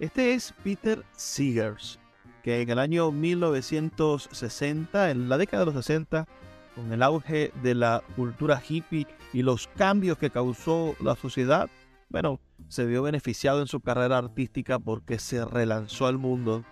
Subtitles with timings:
[0.00, 1.98] Este es Peter Seegers,
[2.42, 6.26] que en el año 1960, en la década de los 60,
[6.74, 11.68] con el auge de la cultura hippie y los cambios que causó la sociedad,
[12.08, 16.64] bueno, se vio beneficiado en su carrera artística porque se relanzó al mundo.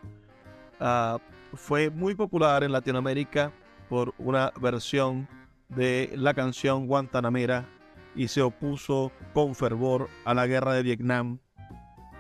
[0.81, 1.19] Ah,
[1.53, 3.53] fue muy popular en Latinoamérica
[3.91, 5.29] por una versión
[5.69, 7.69] de la canción Guantanamera
[8.17, 11.41] y se opuso con fervor a la guerra de Vietnam,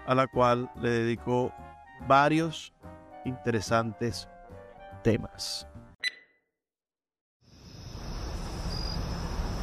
[0.09, 1.52] a la cual le dedicó
[2.08, 2.72] varios
[3.26, 4.26] interesantes
[5.04, 5.66] temas.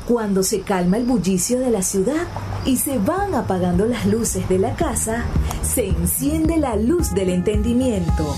[0.08, 2.27] Cuando se calma el bullicio de la ciudad
[2.63, 5.26] y se van apagando las luces de la casa,
[5.63, 8.36] se enciende la luz del entendimiento.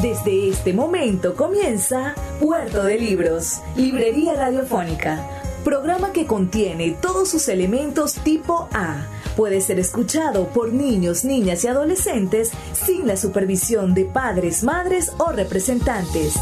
[0.00, 5.26] Desde este momento comienza Puerto de Libros, Librería Radiofónica,
[5.64, 9.15] programa que contiene todos sus elementos tipo A.
[9.36, 15.30] Puede ser escuchado por niños, niñas y adolescentes sin la supervisión de padres, madres o
[15.30, 16.40] representantes.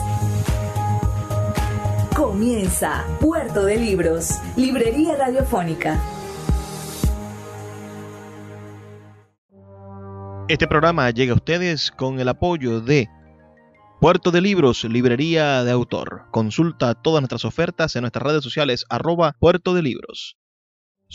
[2.14, 6.00] Comienza Puerto de Libros, Librería Radiofónica.
[10.46, 13.08] Este programa llega a ustedes con el apoyo de
[14.00, 16.26] Puerto de Libros, Librería de Autor.
[16.30, 20.36] Consulta todas nuestras ofertas en nuestras redes sociales arroba Puerto de Libros.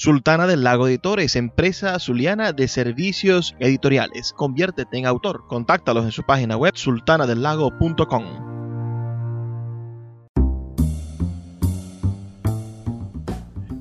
[0.02, 4.32] Sultana del Lago Editores, empresa zuliana de servicios editoriales.
[4.32, 5.46] Conviértete en autor.
[5.50, 8.24] Contáctalos en su página web sultanadelago.com.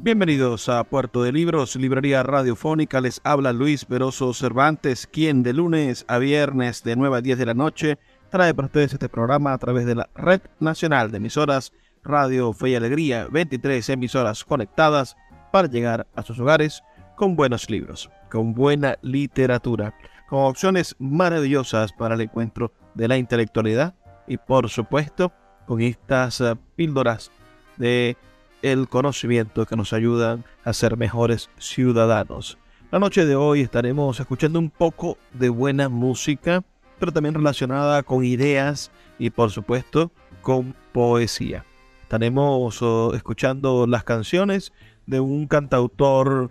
[0.02, 3.00] Bienvenidos a Puerto de Libros, Librería Radiofónica.
[3.00, 7.46] Les habla Luis Veroso Cervantes, quien de lunes a viernes de 9 a 10 de
[7.46, 11.72] la noche trae para ustedes este programa a través de la Red Nacional de Emisoras
[12.02, 15.16] Radio Fe y Alegría, 23 emisoras conectadas
[15.50, 16.82] para llegar a sus hogares
[17.16, 19.94] con buenos libros, con buena literatura,
[20.28, 23.94] con opciones maravillosas para el encuentro de la intelectualidad
[24.26, 25.32] y por supuesto
[25.66, 27.30] con estas eh, píldoras
[27.76, 28.16] de
[28.62, 32.58] el conocimiento que nos ayudan a ser mejores ciudadanos.
[32.90, 36.64] La noche de hoy estaremos escuchando un poco de buena música,
[36.98, 40.10] pero también relacionada con ideas y por supuesto
[40.40, 41.64] con poesía.
[42.02, 44.72] Estaremos oh, escuchando las canciones
[45.08, 46.50] de un cantautor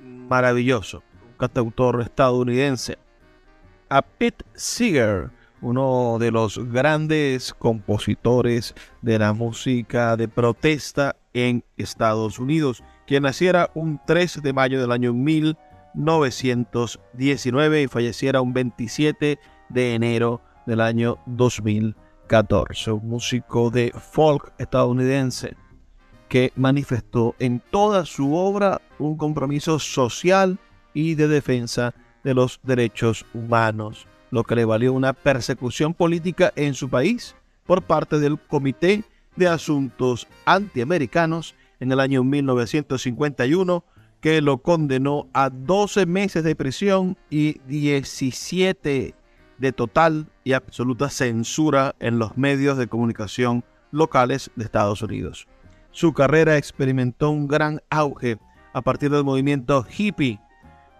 [0.00, 2.96] maravilloso, un cantautor estadounidense,
[3.88, 5.30] a Pete Seeger,
[5.60, 13.72] uno de los grandes compositores de la música de protesta en Estados Unidos, quien naciera
[13.74, 21.18] un 3 de mayo del año 1919 y falleciera un 27 de enero del año
[21.26, 22.92] 2014.
[22.92, 25.56] Un músico de folk estadounidense
[26.28, 30.58] que manifestó en toda su obra un compromiso social
[30.94, 31.94] y de defensa
[32.24, 37.82] de los derechos humanos lo que le valió una persecución política en su país por
[37.82, 39.04] parte del Comité
[39.36, 43.84] de Asuntos Antiamericanos en el año 1951,
[44.20, 49.14] que lo condenó a 12 meses de prisión y 17
[49.58, 55.46] de total y absoluta censura en los medios de comunicación locales de Estados Unidos.
[55.96, 58.36] Su carrera experimentó un gran auge
[58.74, 60.38] a partir del movimiento hippie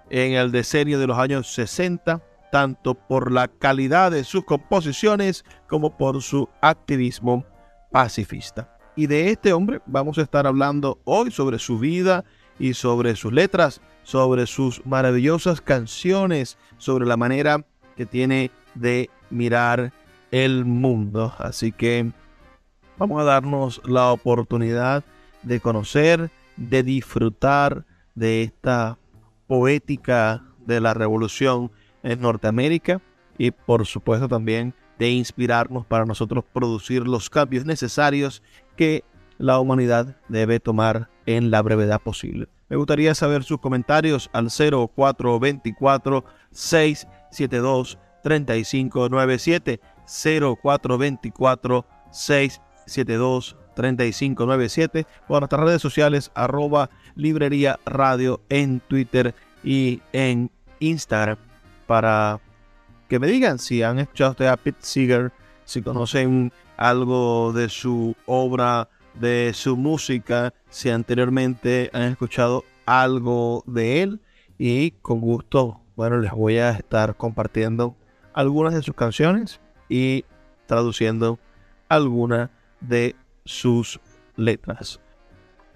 [0.09, 5.99] en el decenio de los años 60 tanto por la calidad de sus composiciones como
[5.99, 7.45] por su activismo
[7.93, 8.75] pacifista.
[8.97, 12.25] Y de este hombre vamos a estar hablando hoy sobre su vida
[12.59, 17.67] y sobre sus letras, sobre sus maravillosas canciones, sobre la manera
[17.99, 19.93] que tiene de mirar
[20.31, 21.35] el mundo.
[21.37, 22.13] Así que
[22.99, 25.05] vamos a darnos la oportunidad
[25.43, 27.85] de conocer, de disfrutar
[28.15, 28.99] de esta
[29.47, 31.71] poética de la revolución
[32.03, 33.01] en Norteamérica
[33.39, 38.43] y por supuesto también de inspirarnos para nosotros producir los cambios necesarios
[38.77, 39.05] que
[39.39, 42.49] la humanidad debe tomar en la brevedad posible.
[42.69, 55.63] Me gustaría saber sus comentarios al 0424 672 3597 0424 672 3597 o a nuestras
[55.63, 60.51] redes sociales arroba librería radio en Twitter y en
[60.81, 61.39] Instagram.
[61.87, 62.41] Para
[63.09, 65.33] que me digan si han escuchado ustedes a Pete Seeger,
[65.65, 74.03] si conocen algo de su obra, de su música, si anteriormente han escuchado algo de
[74.03, 74.21] él
[74.59, 77.97] y con gusto, bueno, les voy a estar compartiendo
[78.33, 80.25] algunas de sus canciones y
[80.67, 81.39] traduciendo
[81.89, 82.51] algunas
[82.81, 84.01] de sus
[84.37, 85.01] letras.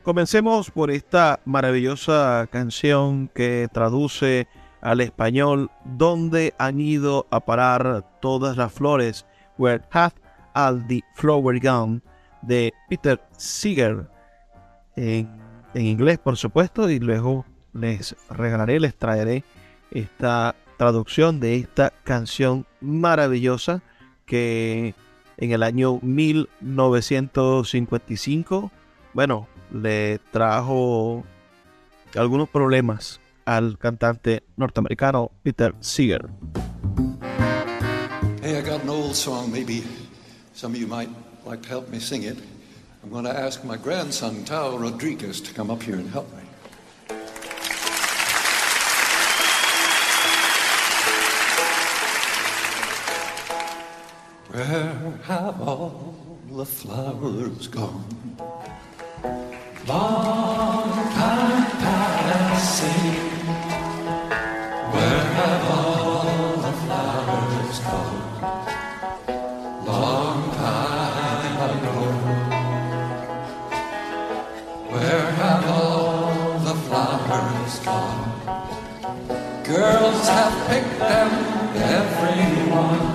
[0.03, 4.49] Comencemos por esta maravillosa canción que traduce
[4.81, 9.27] al español, ¿dónde han ido a parar todas las flores?
[9.59, 10.15] Where have
[10.55, 12.01] all the flower gone?
[12.43, 14.09] de Peter Seeger
[14.97, 15.29] en,
[15.75, 19.45] en inglés, por supuesto, y luego les regalaré, les traeré
[19.91, 23.83] esta traducción de esta canción maravillosa
[24.27, 24.95] que
[25.41, 28.71] en el año 1955,
[29.15, 31.25] bueno, le trajo
[32.15, 36.29] algunos problemas al cantante norteamericano Peter Seeger.
[38.43, 39.51] Hey, I got an old song.
[39.51, 39.85] Maybe
[40.55, 41.11] some of you might
[41.47, 42.39] like to help me sing it.
[43.03, 46.43] I'm going to ask my grandson, Tao Rodriguez, to come up here and help me.
[54.53, 56.17] Where have all
[56.51, 58.37] the flowers gone?
[59.87, 63.15] Long time passing.
[64.91, 68.23] Where have all the flowers gone?
[69.87, 71.97] Long time ago.
[74.91, 78.25] Where have all the flowers gone?
[79.63, 81.31] Girls have picked them,
[81.77, 83.10] every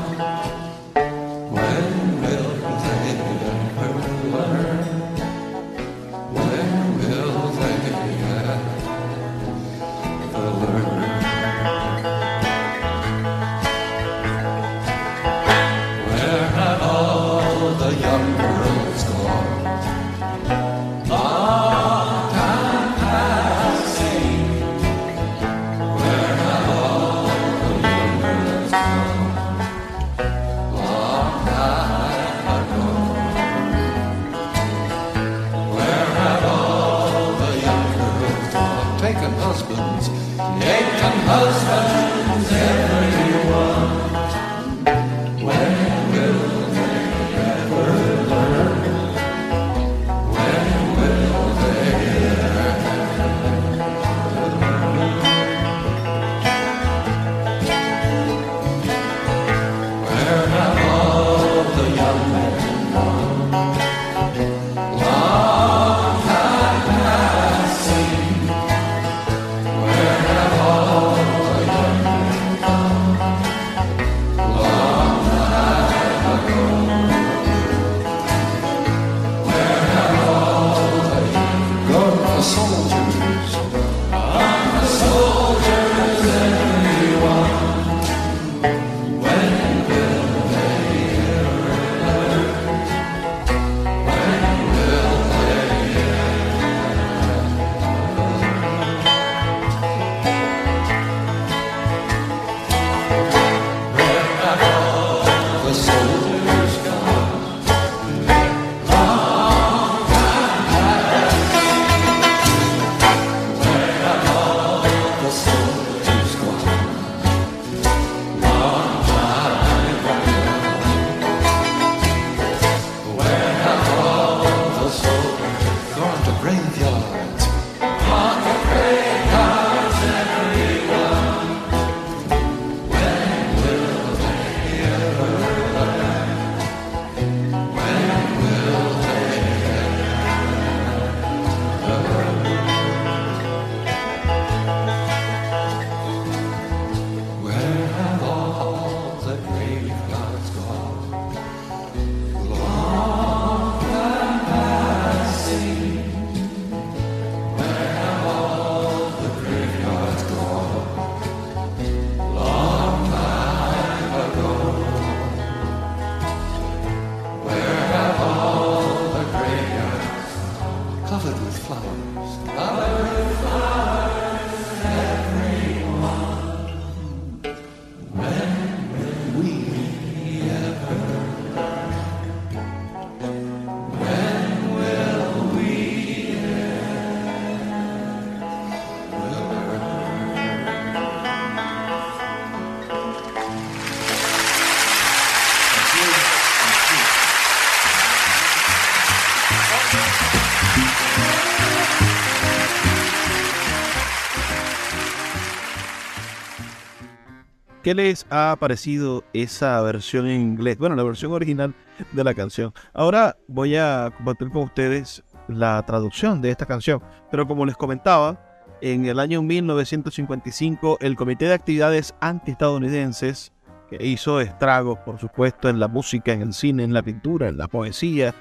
[207.96, 210.78] les ha parecido esa versión en inglés?
[210.78, 211.74] Bueno, la versión original
[212.12, 212.74] de la canción.
[212.94, 217.02] Ahora voy a compartir con ustedes la traducción de esta canción.
[217.32, 218.40] Pero como les comentaba,
[218.82, 223.52] en el año 1955 el Comité de Actividades Antiestadounidenses,
[223.90, 227.58] que hizo estragos, por supuesto, en la música, en el cine, en la pintura, en
[227.58, 228.34] la poesía.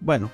[0.00, 0.30] Bueno,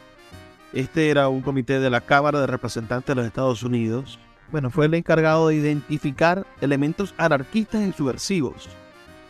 [0.72, 4.18] este era un comité de la Cámara de Representantes de los Estados Unidos.
[4.52, 8.68] Bueno, fue el encargado de identificar elementos anarquistas y subversivos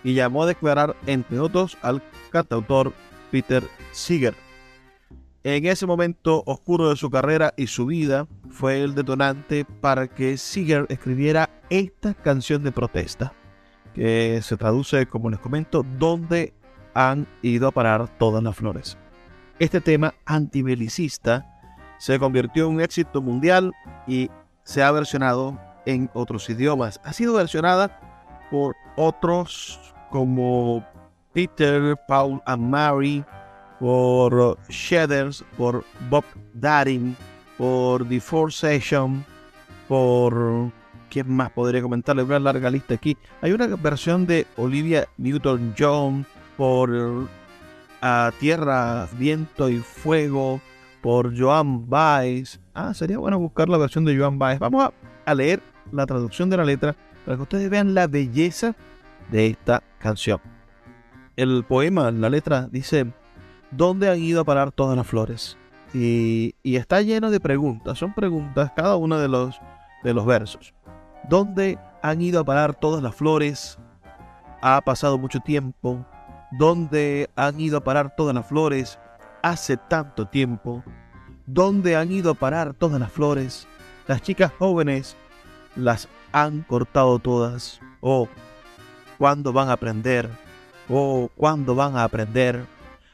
[0.05, 2.93] y llamó a declarar, entre otros, al cantautor
[3.31, 4.35] Peter Seeger.
[5.43, 10.37] En ese momento oscuro de su carrera y su vida fue el detonante para que
[10.37, 13.33] Seeger escribiera esta canción de protesta,
[13.95, 16.53] que se traduce, como les comento, ¿Dónde
[16.95, 18.99] han ido a parar todas las flores?
[19.59, 21.47] Este tema antibelicista
[21.99, 23.73] se convirtió en un éxito mundial
[24.07, 24.31] y
[24.67, 27.01] se ha versionado en otros idiomas.
[27.05, 28.01] Ha sido versionada
[28.51, 29.81] por otros
[30.11, 30.85] como
[31.33, 33.25] Peter, Paul and Mary,
[33.79, 37.17] por Shaders, por Bob Darin,
[37.57, 39.25] por The Four Session,
[39.89, 40.71] por...
[41.09, 42.25] ¿Quién más podría comentarle?
[42.25, 43.17] Una larga lista aquí.
[43.41, 47.29] Hay una versión de Olivia Newton-John por
[48.41, 50.61] Tierra, Viento y Fuego,
[51.07, 52.59] por Joan Baez.
[52.75, 54.59] Ah, sería bueno buscar la versión de Joan Baez.
[54.59, 54.91] Vamos
[55.25, 58.75] a, leer la traducción de la letra para que ustedes vean la belleza
[59.31, 60.41] de esta canción.
[61.37, 63.07] El poema, la letra, dice
[63.71, 65.57] ¿Dónde han ido a parar todas las flores?
[65.95, 69.61] Y, está lleno de preguntas, son preguntas cada uno de los,
[70.03, 70.75] de los versos.
[71.29, 73.79] ¿Dónde han ido a parar todas las flores?
[74.61, 76.05] Ha pasado mucho tiempo.
[76.59, 78.99] ¿Dónde han ido a parar todas las flores?
[79.47, 80.83] Hace tanto tiempo.
[81.47, 83.69] ¿Dónde han ido a parar todas las flores?
[84.09, 85.15] Las chicas jóvenes
[85.77, 87.79] las han cortado todas.
[88.01, 88.27] Oh,
[89.19, 90.29] ¿cuándo van a aprender?
[90.89, 92.67] Oh, ¿cuándo van a aprender?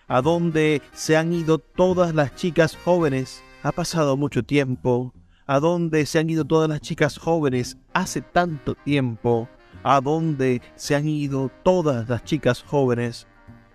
[0.08, 3.44] a dónde se han ido todas las chicas jóvenes.
[3.62, 5.12] Ha pasado mucho tiempo.
[5.46, 7.76] ¿A dónde se han ido todas las chicas jóvenes?
[7.92, 9.50] Hace tanto tiempo.
[9.82, 13.26] ¿A dónde se han ido todas las chicas jóvenes?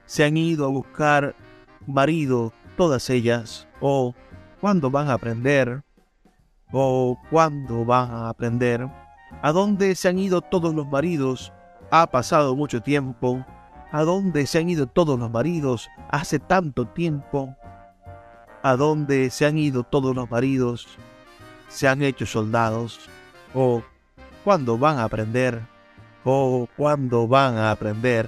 [0.08, 1.36] Se han ido a buscar
[1.88, 3.68] marido, todas ellas.
[3.80, 4.14] ¿O
[4.62, 5.84] cuándo van a aprender?
[6.72, 8.88] ¿O cuándo van a aprender?
[9.42, 11.54] ¿A dónde se han ido todos los maridos?
[11.92, 13.46] Ha pasado mucho tiempo.
[13.92, 17.56] ¿A dónde se han ido todos los maridos hace tanto tiempo?
[18.62, 20.88] ¿A dónde se han ido todos los maridos?
[21.70, 23.00] ¿Se han hecho soldados?
[23.54, 23.82] ¿O
[24.44, 25.62] cuándo van a aprender?
[26.26, 28.28] ¿O cuándo van a aprender?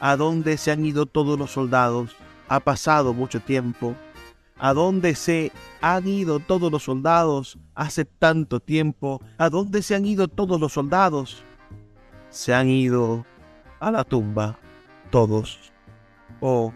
[0.00, 2.16] ¿A dónde se han ido todos los soldados?
[2.48, 3.94] Ha pasado mucho tiempo.
[4.58, 9.20] ¿A dónde se han ido todos los soldados hace tanto tiempo?
[9.38, 11.42] ¿A dónde se han ido todos los soldados?
[12.30, 13.24] Se han ido
[13.80, 14.58] a la tumba
[15.10, 15.72] todos.
[16.40, 16.72] O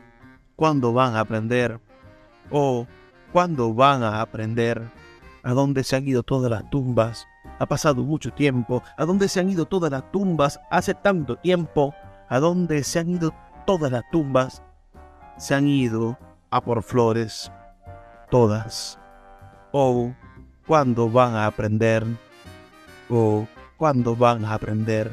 [0.57, 1.81] cuándo van a aprender.
[2.51, 2.87] O
[3.33, 4.91] cuándo van a aprender.
[5.43, 7.27] A dónde se han ido todas las tumbas.
[7.59, 8.83] Ha pasado mucho tiempo.
[8.97, 10.59] A dónde se han ido todas las tumbas.
[10.71, 11.95] Hace tanto tiempo.
[12.31, 13.35] A dónde se han ido
[13.67, 14.63] todas las tumbas.
[15.37, 16.19] Se han ido
[16.51, 17.53] a por flores.
[18.31, 18.99] Todas.
[19.73, 20.15] O
[20.67, 22.07] cuándo van a aprender.
[23.11, 23.47] O
[23.77, 25.11] cuándo van a aprender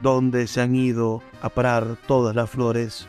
[0.00, 3.06] donde se han ido a parar todas las flores.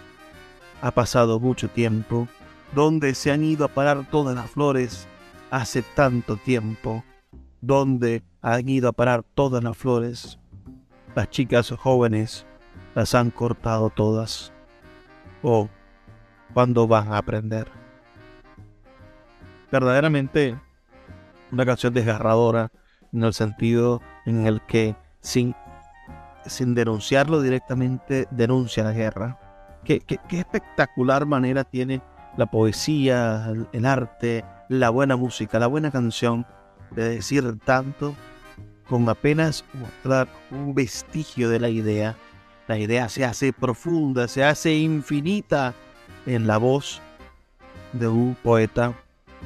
[0.81, 2.27] Ha pasado mucho tiempo.
[2.73, 5.07] Donde se han ido a parar todas las flores.
[5.51, 7.03] Hace tanto tiempo.
[7.61, 10.39] Donde han ido a parar todas las flores.
[11.15, 12.45] Las chicas jóvenes
[12.95, 14.51] las han cortado todas.
[15.41, 15.69] Oh,
[16.53, 17.67] ¿cuándo van a aprender?
[19.71, 20.57] Verdaderamente
[21.51, 22.71] una canción desgarradora
[23.11, 25.55] en el sentido en el que sin
[26.45, 29.39] sin denunciarlo directamente, denuncia la guerra.
[29.83, 32.01] Qué, espectacular manera tiene
[32.37, 36.45] la poesía, el, arte, la buena música, la buena canción
[36.91, 38.15] de decir tanto
[38.87, 42.15] con apenas mostrar un vestigio de la idea.
[42.69, 45.73] La idea se hace profunda, se hace infinita
[46.27, 47.01] en la voz
[47.93, 48.93] de un poeta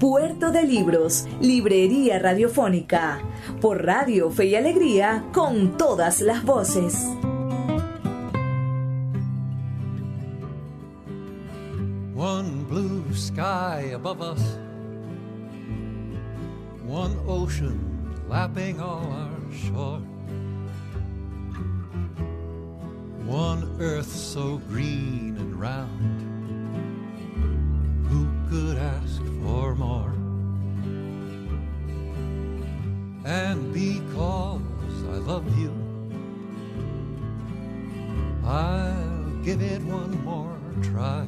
[0.00, 3.20] Puerto de Libros, Librería Radiofónica,
[3.60, 7.06] por Radio Fe y Alegría, con todas las voces.
[12.16, 14.40] One blue sky above us,
[16.88, 17.78] one ocean
[18.26, 20.00] lapping all our shore.
[23.26, 26.29] One earth so green and round,
[28.50, 30.12] could ask for more?
[33.24, 35.72] And because I love you,
[38.44, 41.26] I'll give it one more try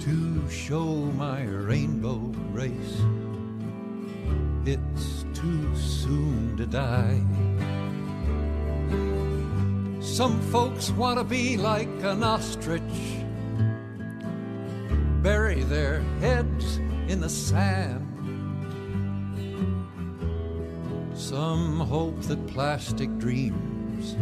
[0.00, 0.86] to show
[1.16, 2.18] my rainbow
[2.52, 3.02] race.
[4.66, 7.22] It's too soon to die.
[10.02, 12.82] Some folks want to be like an ostrich,
[17.30, 18.06] sand.
[21.14, 24.16] Some hope that plastic dreams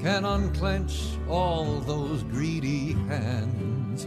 [0.00, 4.06] can unclench all those greedy hands.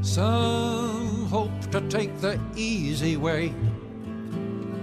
[0.00, 3.52] Some hope to take the easy way.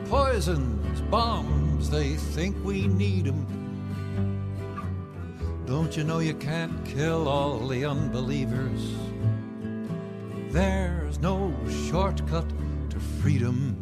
[0.06, 3.46] Poisons, bombs, they think we need 'em.
[5.65, 9.08] Don't you know you can't kill all the unbelievers?
[10.51, 11.53] There's no
[11.88, 12.46] shortcut
[12.89, 13.75] to freedom.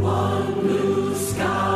[0.00, 1.75] One blue sky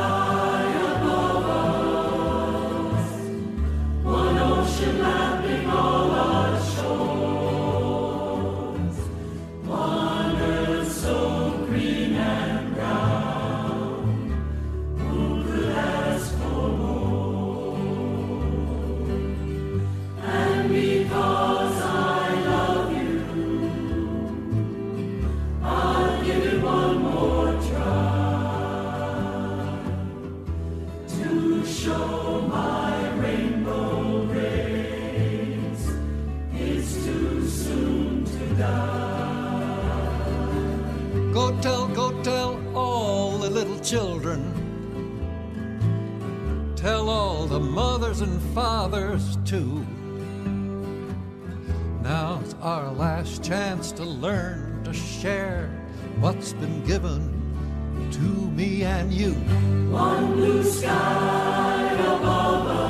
[41.33, 44.45] Go tell, go tell all the little children.
[46.77, 49.87] Tell all the mothers and fathers too.
[52.03, 55.71] Now's our last chance to learn to share
[56.19, 57.41] what's been given
[58.13, 59.33] to me and you.
[59.91, 62.90] One blue sky above us,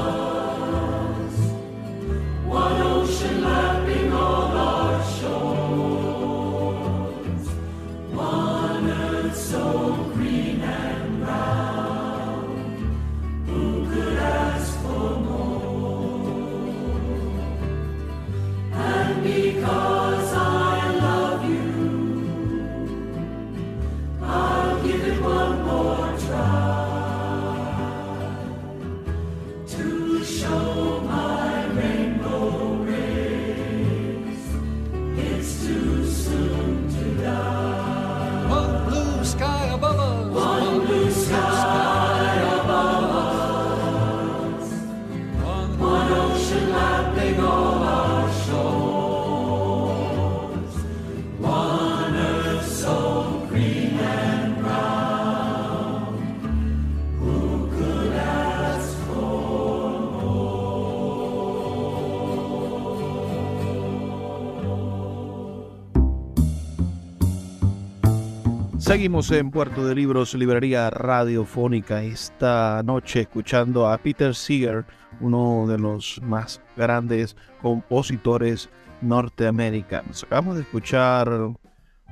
[69.00, 74.84] Seguimos en Puerto de Libros, librería radiofónica, esta noche escuchando a Peter Seeger,
[75.22, 78.68] uno de los más grandes compositores
[79.00, 80.24] norteamericanos.
[80.24, 81.30] Acabamos de escuchar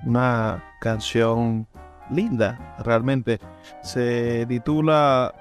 [0.06, 1.68] una canción
[2.10, 3.38] linda, realmente.
[3.82, 5.34] Se titula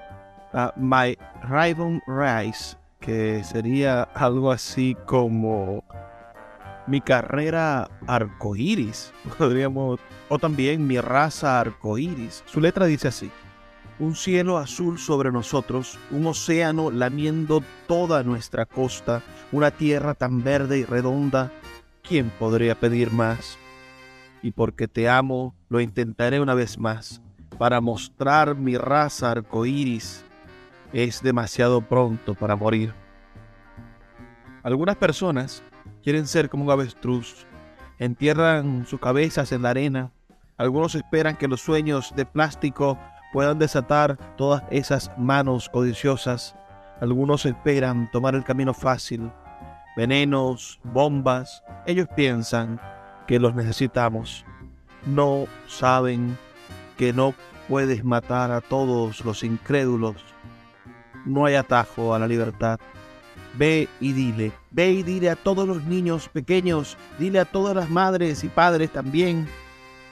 [0.52, 5.82] uh, My Raven Rise, que sería algo así como
[6.88, 12.42] mi carrera arcoíris, podríamos, o también mi raza arcoíris.
[12.46, 13.30] Su letra dice así:
[13.98, 19.22] un cielo azul sobre nosotros, un océano lamiendo toda nuestra costa,
[19.52, 21.52] una tierra tan verde y redonda,
[22.02, 23.58] ¿quién podría pedir más?
[24.42, 27.20] Y porque te amo, lo intentaré una vez más,
[27.58, 30.24] para mostrar mi raza arcoíris.
[30.92, 32.94] Es demasiado pronto para morir.
[34.62, 35.62] Algunas personas
[36.02, 37.46] quieren ser como un avestruz,
[37.98, 40.10] entierran sus cabezas en la arena.
[40.56, 42.98] Algunos esperan que los sueños de plástico
[43.32, 46.54] puedan desatar todas esas manos codiciosas.
[47.00, 49.30] Algunos esperan tomar el camino fácil,
[49.96, 51.62] venenos, bombas.
[51.86, 52.80] Ellos piensan
[53.26, 54.44] que los necesitamos.
[55.06, 56.36] No saben
[56.96, 57.34] que no
[57.68, 60.16] puedes matar a todos los incrédulos.
[61.24, 62.80] No hay atajo a la libertad.
[63.58, 67.90] Ve y dile, ve y dile a todos los niños pequeños, dile a todas las
[67.90, 69.48] madres y padres también.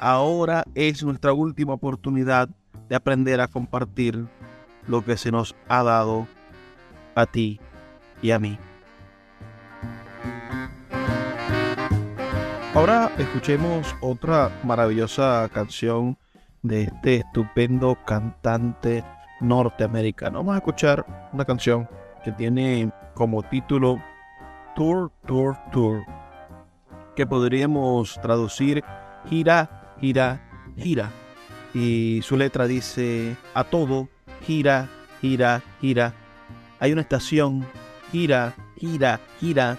[0.00, 2.48] Ahora es nuestra última oportunidad
[2.88, 4.26] de aprender a compartir
[4.88, 6.26] lo que se nos ha dado
[7.14, 7.60] a ti
[8.20, 8.58] y a mí.
[12.74, 16.18] Ahora escuchemos otra maravillosa canción
[16.62, 19.04] de este estupendo cantante
[19.40, 20.38] norteamericano.
[20.38, 21.88] Vamos a escuchar una canción
[22.26, 24.02] que tiene como título
[24.74, 26.04] Tour, Tour, Tour,
[27.14, 28.82] que podríamos traducir
[29.30, 30.40] gira, gira,
[30.76, 31.12] gira
[31.72, 34.08] y su letra dice, a todo,
[34.44, 34.88] gira,
[35.20, 36.14] gira, gira.
[36.80, 37.64] Hay una estación,
[38.10, 39.78] gira, gira, gira,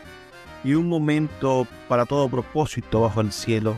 [0.63, 3.77] y un momento para todo propósito bajo el cielo.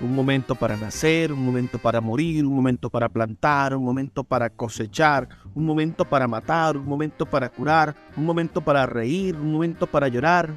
[0.00, 4.50] Un momento para nacer, un momento para morir, un momento para plantar, un momento para
[4.50, 9.86] cosechar, un momento para matar, un momento para curar, un momento para reír, un momento
[9.86, 10.50] para llorar.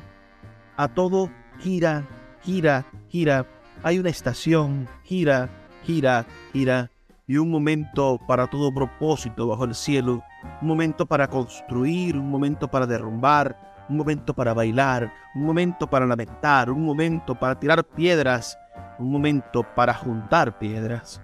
[0.78, 1.30] A todo
[1.60, 2.08] gira,
[2.44, 3.46] gira, gira.
[3.84, 5.50] Hay una estación, gira,
[5.84, 6.92] gira, gira,
[7.28, 10.22] y un momento para todo propósito bajo el cielo,
[10.62, 16.06] un momento para construir, un momento para derrumbar, un momento para bailar, un momento para
[16.06, 18.58] lamentar, un momento para tirar piedras,
[19.00, 21.22] un momento para juntar piedras.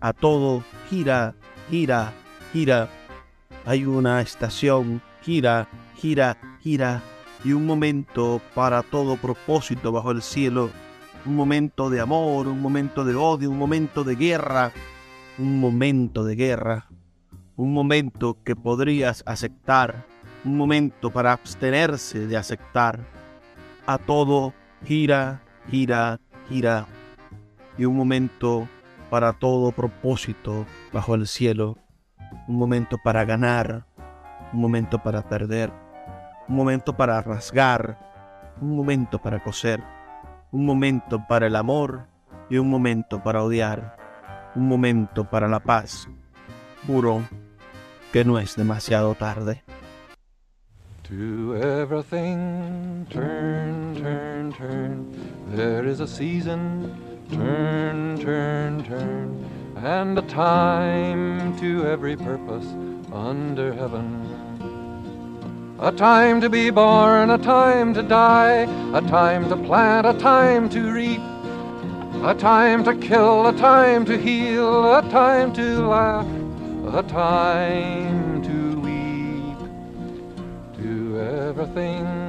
[0.00, 1.34] A todo gira,
[1.70, 2.12] gira,
[2.52, 2.88] gira.
[3.64, 7.00] Hay una estación, gira, gira, gira,
[7.44, 10.70] y un momento para todo propósito bajo el cielo
[11.24, 14.72] un momento de amor, un momento de odio, un momento de guerra,
[15.38, 16.88] un momento de guerra,
[17.56, 20.04] un momento que podrías aceptar,
[20.44, 23.00] un momento para abstenerse de aceptar.
[23.86, 24.52] A todo
[24.84, 26.86] gira, gira, gira,
[27.78, 28.68] y un momento
[29.10, 31.78] para todo propósito bajo el cielo,
[32.48, 33.84] un momento para ganar,
[34.52, 35.72] un momento para perder,
[36.48, 37.98] un momento para rasgar,
[38.60, 39.82] un momento para coser
[40.52, 42.06] un momento para el amor
[42.50, 43.96] y un momento para odiar,
[44.54, 46.08] un momento para la paz.
[46.86, 47.22] Juro
[48.12, 49.62] que no es demasiado tarde.
[51.04, 55.31] To everything, turn, turn, turn.
[55.52, 56.96] There is a season,
[57.30, 59.50] turn, turn, turn.
[59.76, 62.64] And a time to every purpose
[63.12, 64.26] under heaven.
[65.78, 68.62] A time to be born, a time to die,
[68.96, 71.20] a time to plant, a time to reap,
[72.24, 76.26] a time to kill, a time to heal, a time to laugh,
[76.94, 79.58] a time to weep.
[80.82, 82.21] To everything,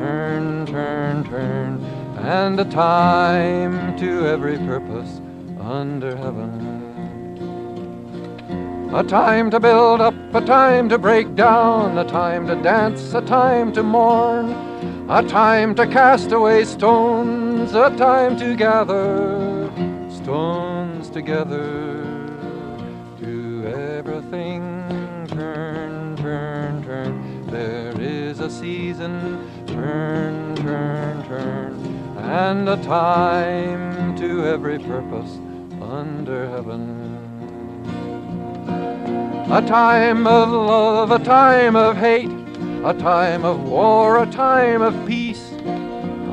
[0.00, 1.84] turn, turn, turn,
[2.16, 5.20] and a time to every purpose
[5.60, 6.78] under heaven.
[8.94, 13.20] A time to build up, a time to break down, a time to dance, a
[13.20, 14.50] time to mourn,
[15.10, 19.70] a time to cast away stones, a time to gather
[20.08, 22.06] stones together.
[23.20, 27.46] To everything turn, turn, turn.
[27.46, 29.39] There is a season,
[29.90, 31.74] turn, turn, turn,
[32.18, 35.38] and a time to every purpose
[35.82, 37.16] under heaven.
[39.50, 42.30] A time of love, a time of hate,
[42.84, 45.50] a time of war, a time of peace,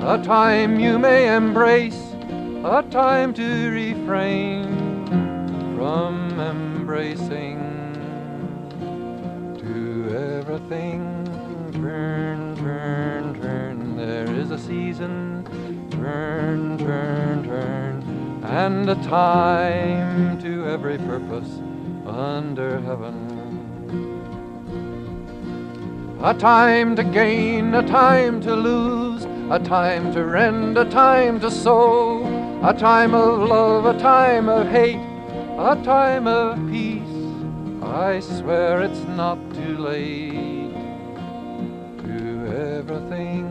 [0.02, 2.00] a time you may embrace,
[2.64, 4.66] a time to refrain
[5.76, 7.58] from embracing.
[9.58, 11.02] To everything,
[11.74, 12.47] turn.
[14.58, 15.46] A season,
[15.92, 21.60] turn, turn, turn, and a time to every purpose
[22.08, 23.16] under heaven.
[26.24, 31.52] A time to gain, a time to lose, a time to rend, a time to
[31.52, 32.24] sow,
[32.64, 35.06] A time of love, a time of hate,
[35.60, 37.04] a time of peace.
[37.84, 40.74] I swear it's not too late
[42.00, 43.47] to everything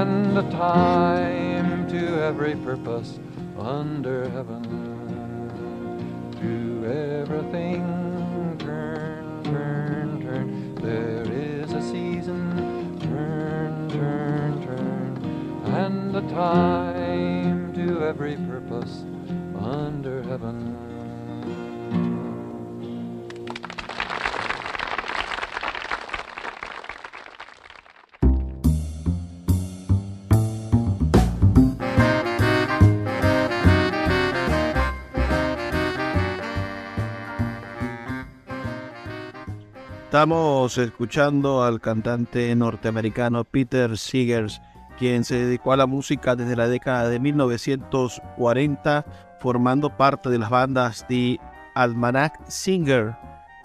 [0.00, 3.20] and a time to every purpose
[3.56, 4.64] under heaven.
[6.40, 6.84] To
[7.22, 10.74] everything turn, turn, turn.
[10.74, 19.04] There is a season, turn, turn, turn, and a time to every purpose
[19.56, 20.93] under heaven.
[40.14, 44.62] Estamos escuchando al cantante norteamericano Peter Seegers,
[44.96, 49.04] quien se dedicó a la música desde la década de 1940,
[49.40, 51.40] formando parte de las bandas The
[51.74, 53.16] Almanac Singer,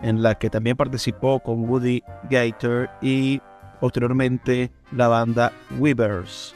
[0.01, 3.43] en la que también participó con Woody Gator y
[3.79, 6.55] posteriormente la banda Weavers.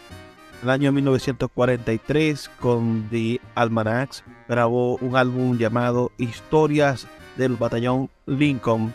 [0.63, 7.06] En el año 1943, con The Almanacs, grabó un álbum llamado Historias
[7.38, 8.91] del Batallón Lincoln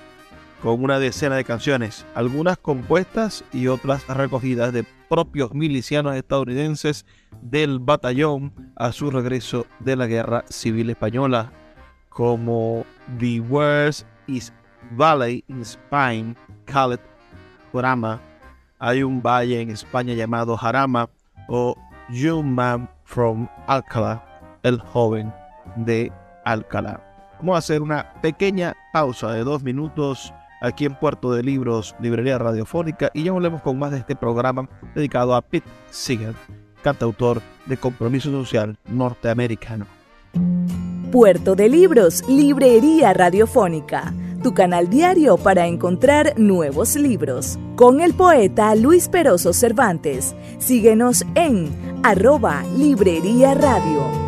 [0.62, 7.06] con una decena de canciones, algunas compuestas y otras recogidas de propios milicianos estadounidenses
[7.42, 11.52] del batallón a su regreso de la Guerra Civil Española,
[12.08, 12.84] como
[13.18, 14.52] The Worst is
[14.92, 17.00] Valley in Spain, called
[17.72, 18.20] Jarama.
[18.80, 21.08] Hay un valle en España llamado Jarama
[21.48, 21.76] o
[22.10, 24.24] Young Man from Alcalá,
[24.62, 25.32] el joven
[25.76, 26.12] de
[26.44, 27.00] Alcalá.
[27.38, 32.38] Vamos a hacer una pequeña pausa de dos minutos aquí en Puerto de Libros, Librería
[32.38, 36.34] Radiofónica, y ya volvemos con más de este programa dedicado a Pete Seeger,
[36.82, 39.86] cantautor de compromiso social norteamericano.
[41.10, 47.58] Puerto de Libros, Librería Radiofónica, tu canal diario para encontrar nuevos libros.
[47.76, 50.34] Con el poeta Luis Peroso Cervantes.
[50.58, 51.70] Síguenos en
[52.02, 54.27] arroba Librería Radio.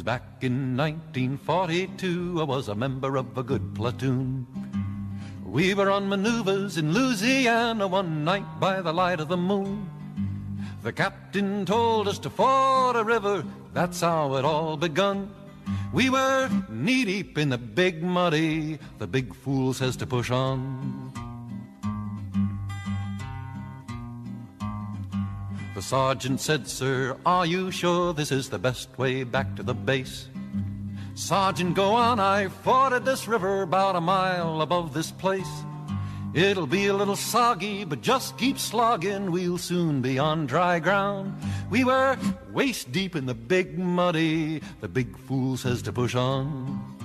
[0.00, 4.46] Was back in 1942, I was a member of a good platoon.
[5.44, 9.90] We were on maneuvers in Louisiana one night by the light of the moon.
[10.82, 15.34] The captain told us to ford a river, that's how it all begun.
[15.92, 18.78] We were knee deep in the big muddy.
[18.96, 20.99] The big fool says to push on.
[25.80, 29.72] The sergeant said, Sir, are you sure this is the best way back to the
[29.72, 30.28] base?
[31.14, 35.50] Sergeant, go on, I forded this river about a mile above this place.
[36.34, 41.34] It'll be a little soggy, but just keep slogging, we'll soon be on dry ground.
[41.70, 42.18] We were
[42.52, 46.99] waist deep in the big muddy, the big fool says to push on.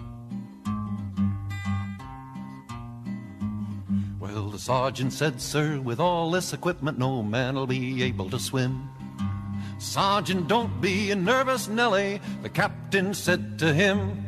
[4.56, 8.89] The sergeant said, Sir, with all this equipment, no man'll be able to swim.
[9.80, 14.24] Sergeant, don't be a nervous Nelly, the captain said to him.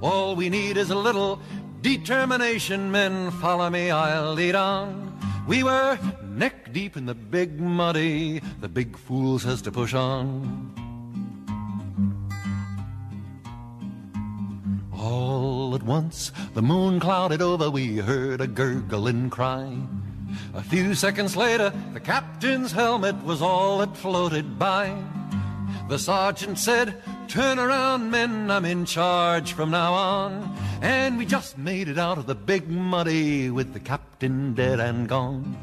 [0.00, 1.40] All we need is a little
[1.80, 3.32] determination, men.
[3.32, 5.18] Follow me, I'll lead on.
[5.48, 10.70] We were neck deep in the big muddy, the big fool says to push on.
[14.96, 19.76] All once, the moon clouded over, we heard a gurgling cry.
[20.54, 24.96] A few seconds later, the captain's helmet was all that floated by.
[25.88, 30.56] The sergeant said, Turn around, men, I'm in charge from now on.
[30.80, 35.08] And we just made it out of the big muddy with the captain dead and
[35.08, 35.56] gone.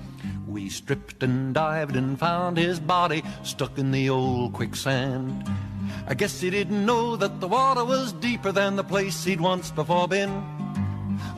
[0.47, 5.47] We stripped and dived and found his body stuck in the old quicksand.
[6.07, 9.71] I guess he didn't know that the water was deeper than the place he'd once
[9.71, 10.43] before been.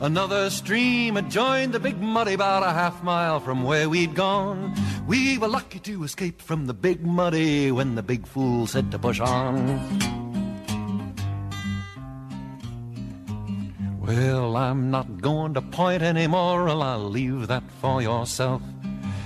[0.00, 4.74] Another stream had joined the big muddy about a half mile from where we'd gone.
[5.06, 8.98] We were lucky to escape from the big muddy when the big fool said to
[8.98, 9.80] push on.
[14.00, 18.60] Well, I'm not going to point any moral, I'll leave that for yourself.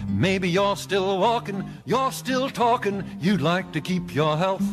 [0.09, 4.65] Maybe you're still walking, you're still talking, you'd like to keep your health.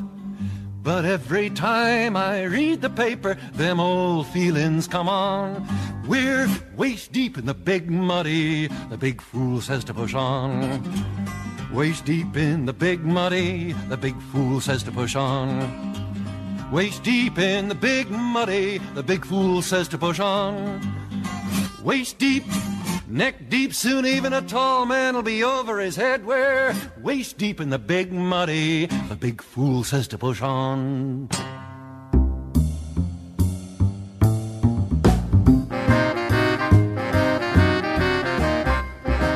[0.84, 5.66] But every time I read the paper, them old feelings come on.
[6.06, 10.84] We're waist deep in the big muddy, the big fool says to push on.
[11.72, 16.70] Waist deep in the big muddy, the big fool says to push on.
[16.70, 20.82] Waist deep in the big muddy, the big fool says to push on.
[21.82, 22.44] Waist deep
[23.08, 26.26] Neck deep, soon even a tall man will be over his head.
[26.26, 28.86] We're waist deep in the big muddy.
[29.10, 31.28] The big fool says to push on.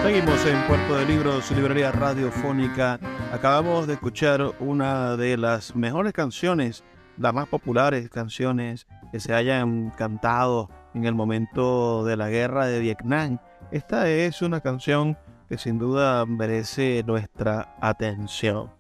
[0.01, 2.99] Seguimos en Puerto de Libros, librería radiofónica.
[3.33, 6.85] Acabamos de escuchar una de las mejores canciones,
[7.17, 12.79] las más populares canciones que se hayan cantado en el momento de la guerra de
[12.79, 13.39] Vietnam
[13.71, 15.17] esta es una canción
[15.49, 18.71] que sin duda merece nuestra atención.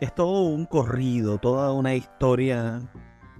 [0.00, 2.82] Es todo un corrido, toda una historia,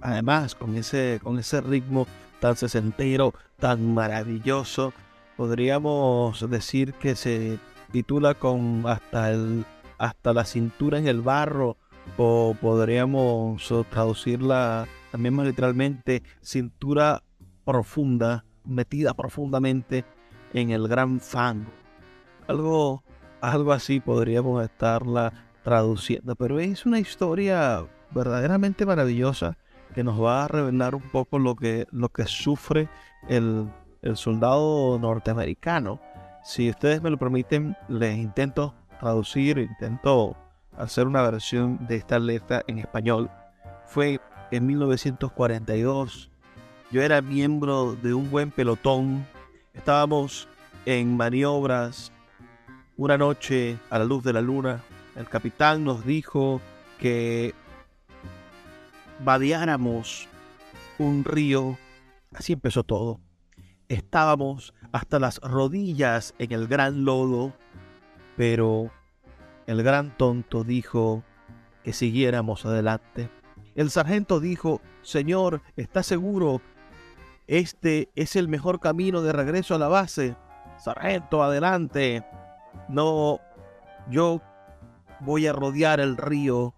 [0.01, 2.07] además con ese, con ese ritmo
[2.39, 4.93] tan sesentero, tan maravilloso,
[5.35, 7.59] podríamos decir que se
[7.91, 9.65] titula con hasta, el,
[9.97, 11.77] hasta la cintura en el barro,
[12.17, 17.23] o podríamos traducirla también más literalmente, cintura
[17.65, 20.05] profunda, metida profundamente
[20.53, 21.71] en el gran fango.
[22.47, 23.03] Algo,
[23.41, 25.33] algo así podríamos estarla
[25.63, 29.57] traduciendo, pero es una historia verdaderamente maravillosa
[29.93, 32.87] que nos va a revelar un poco lo que, lo que sufre
[33.27, 33.67] el,
[34.01, 35.99] el soldado norteamericano.
[36.43, 40.37] Si ustedes me lo permiten, les intento traducir, intento
[40.77, 43.29] hacer una versión de esta letra en español.
[43.85, 46.31] Fue en 1942.
[46.91, 49.25] Yo era miembro de un buen pelotón
[49.77, 50.49] Estábamos
[50.85, 52.11] en maniobras
[52.97, 54.83] una noche a la luz de la luna.
[55.15, 56.59] El capitán nos dijo
[56.99, 57.53] que
[59.23, 60.27] vadeáramos
[60.97, 61.77] un río.
[62.33, 63.21] Así empezó todo.
[63.87, 67.53] Estábamos hasta las rodillas en el gran lodo,
[68.35, 68.91] pero
[69.67, 71.23] el gran tonto dijo
[71.83, 73.29] que siguiéramos adelante.
[73.75, 76.61] El sargento dijo, Señor, ¿está seguro
[77.47, 80.35] este es el mejor camino de regreso a la base.
[80.77, 82.25] Sargento, adelante.
[82.89, 83.39] No,
[84.09, 84.41] yo
[85.21, 86.73] voy a rodear el río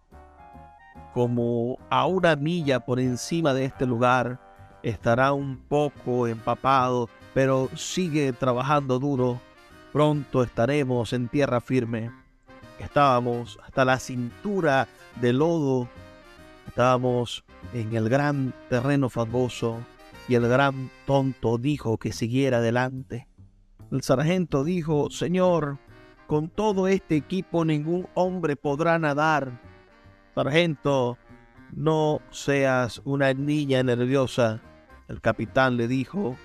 [1.14, 4.40] como a una milla por encima de este lugar.
[4.84, 9.42] Estará un poco empapado, pero sigue trabajando duro.
[9.92, 12.12] Pronto estaremos en tierra firme.
[12.78, 14.88] Estábamos hasta la cintura
[15.20, 15.90] de lodo.
[16.68, 19.80] Estábamos en el gran terreno fangoso
[20.30, 23.28] y el gran tonto dijo que siguiera adelante.
[23.92, 25.80] El sargento dijo, Señor,
[26.28, 29.60] con todo este equipo ningún hombre podrá nadar.
[30.36, 31.18] Sargento,
[31.74, 34.62] no seas una niña nerviosa.
[35.08, 36.38] El capitán le dijo,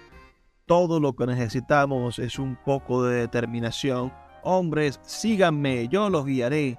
[0.64, 4.10] todo lo que necesitamos es un poco de determinación.
[4.42, 6.78] Hombres, síganme, yo los guiaré.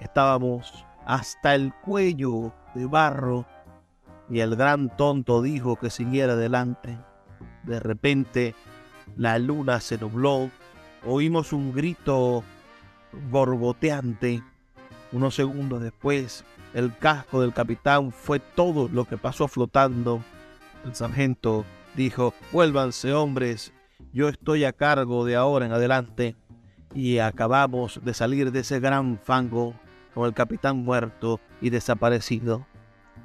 [0.00, 3.44] Estábamos hasta el cuello de barro
[4.30, 6.98] y el gran tonto dijo que siguiera adelante.
[7.64, 8.54] De repente
[9.16, 10.50] la luna se nubló,
[11.04, 12.44] oímos un grito
[13.30, 14.42] borboteante.
[15.12, 20.22] Unos segundos después, el casco del capitán fue todo lo que pasó flotando.
[20.84, 21.64] El sargento
[21.96, 23.72] dijo, vuélvanse hombres,
[24.12, 26.36] yo estoy a cargo de ahora en adelante.
[26.94, 29.74] Y acabamos de salir de ese gran fango
[30.14, 32.66] con el capitán muerto y desaparecido.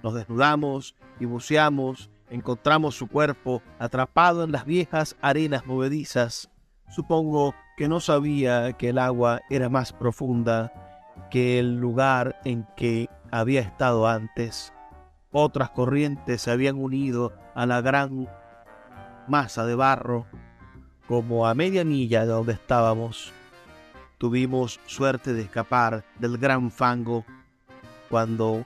[0.05, 6.47] Nos desnudamos y buceamos, encontramos su cuerpo atrapado en las viejas arenas movedizas.
[6.89, 10.71] Supongo que no sabía que el agua era más profunda
[11.31, 14.71] que el lugar en que había estado antes.
[15.31, 18.29] Otras corrientes se habían unido a la gran
[19.27, 20.27] masa de barro,
[21.07, 23.33] como a media milla de donde estábamos.
[24.19, 27.25] Tuvimos suerte de escapar del gran fango
[28.07, 28.65] cuando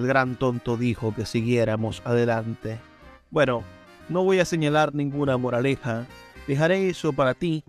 [0.00, 2.80] el gran tonto dijo que siguiéramos adelante.
[3.30, 3.62] Bueno,
[4.08, 6.06] no voy a señalar ninguna moraleja,
[6.46, 7.64] dejaré eso para ti.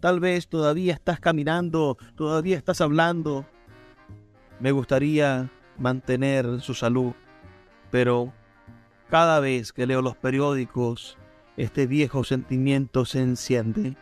[0.00, 3.44] Tal vez todavía estás caminando, todavía estás hablando.
[4.60, 7.12] Me gustaría mantener su salud,
[7.90, 8.32] pero
[9.10, 11.18] cada vez que leo los periódicos,
[11.56, 13.96] este viejo sentimiento se enciende.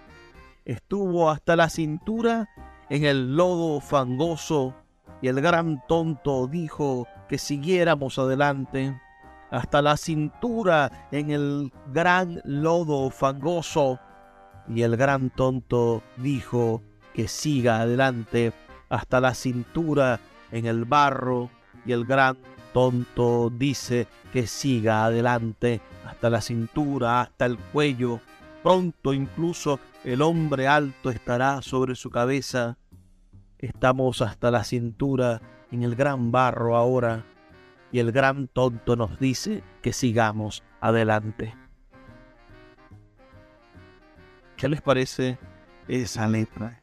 [0.65, 2.49] Estuvo hasta la cintura
[2.91, 4.77] en el lodo fangoso
[5.21, 8.99] y el gran tonto dijo que siguiéramos adelante
[9.51, 14.01] hasta la cintura en el gran lodo fangoso
[14.69, 16.83] y el gran tonto dijo
[17.15, 18.53] que siga adelante
[18.89, 21.51] hasta la cintura en el barro
[21.85, 22.39] y el gran
[22.73, 28.21] tonto dice que siga adelante hasta la cintura, hasta el cuello.
[28.63, 32.79] Pronto incluso el hombre alto estará sobre su cabeza.
[33.63, 35.41] Estamos hasta la cintura
[35.71, 37.25] en el gran barro ahora
[37.91, 41.55] y el gran tonto nos dice que sigamos adelante.
[44.57, 45.39] ¿Qué les parece
[45.89, 46.83] esa letra?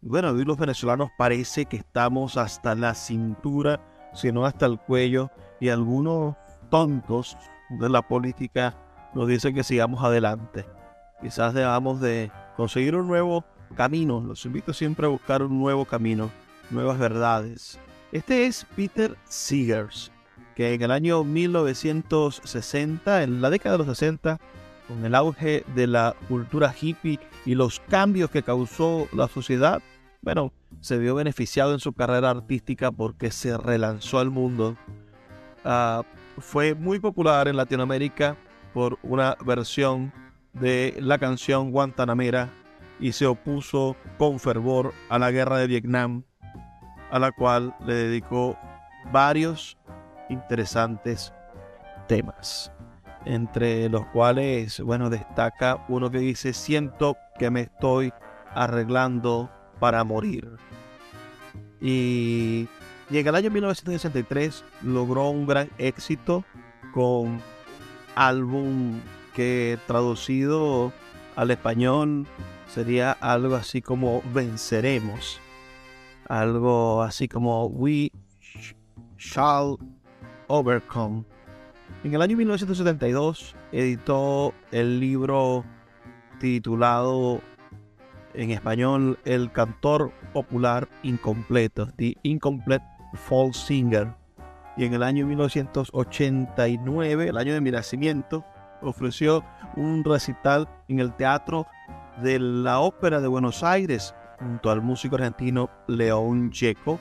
[0.00, 3.80] Bueno, hoy los venezolanos parece que estamos hasta la cintura
[4.14, 5.30] sino hasta el cuello,
[5.60, 6.36] y algunos
[6.70, 7.36] tontos
[7.70, 8.74] de la política
[9.14, 10.66] nos dicen que sigamos adelante.
[11.20, 13.44] Quizás debamos de conseguir un nuevo
[13.76, 14.20] camino.
[14.20, 16.30] Los invito siempre a buscar un nuevo camino,
[16.70, 17.78] nuevas verdades.
[18.12, 20.10] Este es Peter Seegers,
[20.54, 24.40] que en el año 1960, en la década de los 60,
[24.88, 29.82] con el auge de la cultura hippie y los cambios que causó la sociedad,
[30.22, 34.76] bueno, se vio beneficiado en su carrera artística porque se relanzó al mundo.
[35.64, 36.02] Ah,
[36.38, 38.36] fue muy popular en Latinoamérica
[38.72, 40.12] por una versión
[40.52, 42.50] de la canción Guantanamera
[43.00, 46.24] y se opuso con fervor a la guerra de Vietnam,
[47.10, 48.58] a la cual le dedicó
[49.12, 49.78] varios
[50.28, 51.32] interesantes
[52.06, 52.72] temas,
[53.24, 58.12] entre los cuales, bueno, destaca uno que dice, siento que me estoy
[58.54, 60.56] arreglando para morir.
[61.80, 62.68] Y,
[63.10, 66.44] en el año 1963 logró un gran éxito
[66.92, 67.40] con
[68.16, 69.00] álbum
[69.34, 70.92] que traducido
[71.36, 72.26] al español
[72.68, 75.40] sería algo así como venceremos.
[76.28, 78.12] Algo así como we
[79.16, 79.76] shall
[80.46, 81.24] overcome.
[82.04, 85.64] En el año 1972 editó el libro
[86.38, 87.40] titulado
[88.34, 94.14] en español el cantor popular incompleto, The Incomplete Folk Singer.
[94.76, 98.44] Y en el año 1989, el año de mi nacimiento,
[98.80, 99.44] ofreció
[99.76, 101.66] un recital en el Teatro
[102.22, 106.98] de la Ópera de Buenos Aires junto al músico argentino León Checo.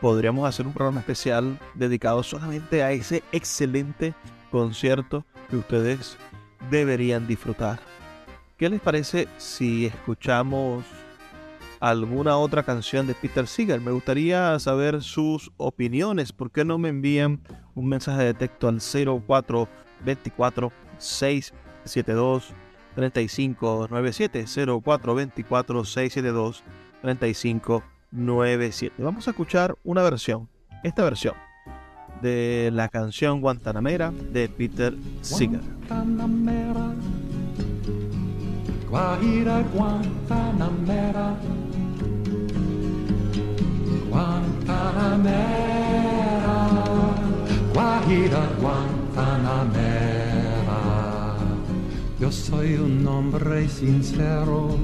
[0.00, 4.14] Podríamos hacer un programa especial dedicado solamente a ese excelente
[4.50, 6.16] concierto que ustedes
[6.70, 7.78] deberían disfrutar.
[8.56, 10.84] ¿Qué les parece si escuchamos
[11.80, 13.80] alguna otra canción de Peter Seeger?
[13.80, 16.32] Me gustaría saber sus opiniones.
[16.32, 17.40] ¿Por qué no me envían
[17.74, 22.54] un mensaje de texto al 0424 672
[22.94, 24.44] 3597
[24.82, 26.64] 0424 672
[27.02, 28.94] 3597.
[28.98, 30.48] Vamos a escuchar una versión,
[30.82, 31.34] esta versión
[32.20, 35.60] de la canción Guantanamera de Peter Seeger.
[38.88, 41.36] Guajira Guantanamera
[44.10, 45.42] Guantanamera
[47.72, 50.31] Guajira Guantanamera
[52.22, 54.78] Yo soy un hombre sincero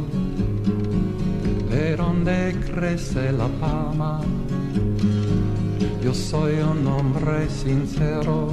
[1.71, 4.21] de donde crece la palma
[6.03, 8.49] Yo soy un hombre sincero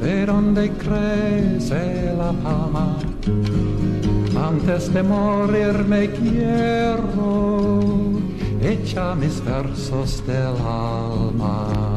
[0.00, 2.96] de donde crece la palma
[4.36, 7.80] antes de morir me quiero,
[8.60, 11.91] echa mis versos del alma.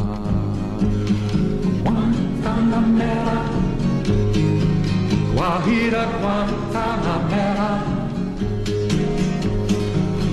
[5.46, 7.70] Guajira Guantanamera,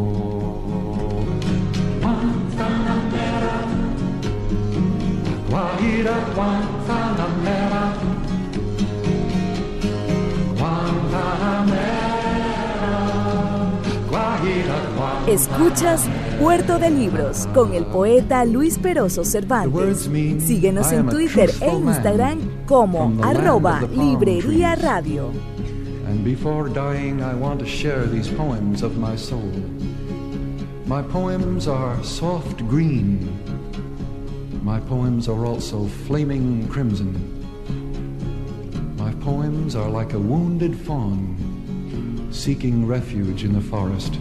[2.02, 3.56] Guantanamera,
[5.50, 7.84] Guajira Guantanamera,
[10.58, 12.24] Guantanamera,
[14.10, 15.34] Guajira Guantanamera.
[15.34, 16.00] Escuchas
[16.40, 20.10] Puerto de Libros con el poeta Luis Peroso Cervantes.
[20.40, 25.32] Síguenos en Twitter e Instagram como arroba librería radio.
[26.08, 29.52] And before dying, I want to share these poems of my soul.
[30.86, 33.30] My poems are soft green.
[34.64, 37.16] My poems are also flaming crimson.
[38.98, 41.38] My poems are like a wounded fawn
[42.32, 44.18] seeking refuge in the forest.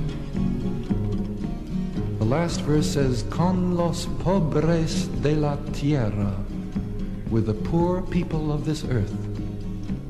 [2.31, 6.33] Last verse says, Con los pobres de la tierra,
[7.28, 9.12] with the poor people of this earth,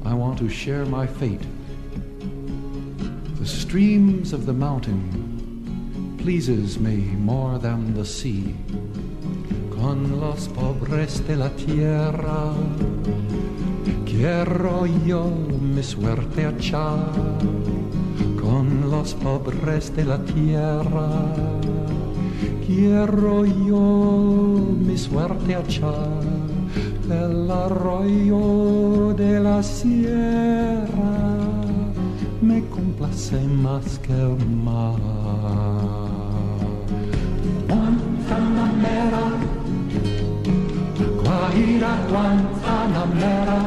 [0.04, 1.40] I want to share my fate.
[3.38, 8.54] The streams of the mountain pleases me more than the sea.
[9.70, 12.54] Con los pobres de la tierra,
[14.04, 17.14] quiero yo mi suerte echar.
[18.38, 21.79] Con los pobres de la tierra
[22.70, 23.84] quiero yo
[24.86, 26.22] mi suerte echar
[27.10, 31.40] el arroyo de la sierra
[32.40, 35.00] me complace más que el mar.
[37.68, 39.24] Guantanamera,
[41.22, 43.60] Guajira, Guantanamera,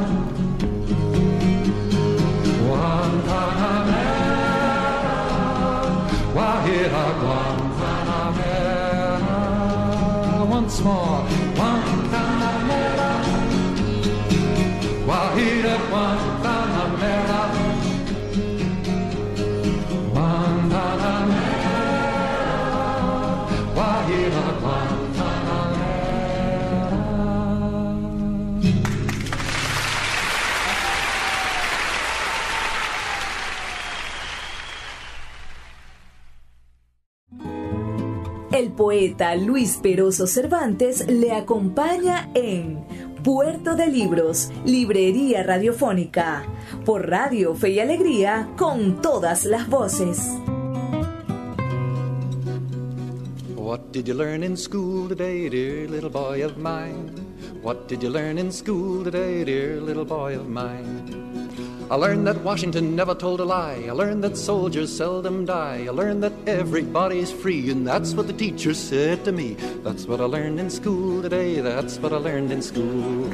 [10.74, 11.43] once more.
[38.76, 42.84] Poeta Luis Peroso Cervantes le acompaña en
[43.24, 46.44] Puerto de Libros, Librería Radiofónica,
[46.86, 50.20] por Radio Fe y Alegría, con todas las voces.
[53.56, 57.12] What did you learn in school today, dear little boy of mine?
[57.62, 61.33] What did you learn in school today, dear little boy of mine?
[61.92, 63.86] I learned that Washington never told a lie.
[63.88, 65.86] I learned that soldiers seldom die.
[65.88, 69.54] I learned that everybody's free, and that's what the teacher said to me.
[69.84, 71.60] That's what I learned in school today.
[71.60, 73.30] That's what I learned in school.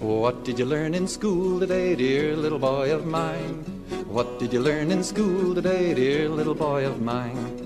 [0.00, 3.64] What did you learn in school today, dear little boy of mine?
[4.06, 7.63] What did you learn in school today, dear little boy of mine?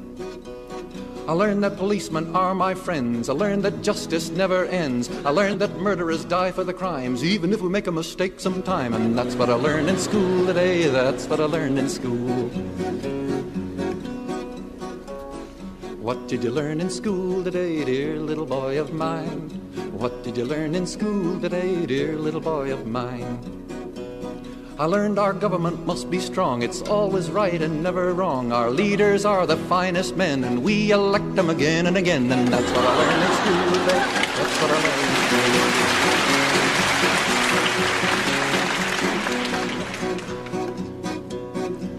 [1.29, 3.29] I learned that policemen are my friends.
[3.29, 5.11] I learned that justice never ends.
[5.27, 8.95] I learned that murderers die for the crimes, even if we make a mistake sometime.
[8.95, 10.89] And that's what I learned in school today.
[10.89, 12.49] That's what I learned in school.
[16.01, 19.51] What did you learn in school today, dear little boy of mine?
[19.93, 23.39] What did you learn in school today, dear little boy of mine?
[24.81, 26.63] I learned our government must be strong.
[26.63, 28.53] It's always right and never wrong.
[28.53, 32.31] Our leaders are the finest men, and we elect them again and again.
[32.31, 33.99] And that's what I learned in school today.
[34.39, 35.17] That's what I learned in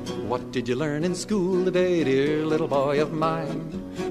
[0.07, 0.29] school.
[0.29, 3.59] What did you learn in school today, dear little boy of mine?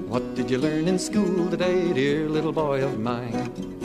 [0.07, 3.78] What did you learn in school today, dear little boy of mine?